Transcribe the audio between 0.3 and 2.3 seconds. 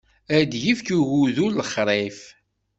Ad d-yefk ugudu lexṛif.